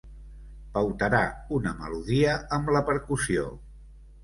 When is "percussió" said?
2.91-3.49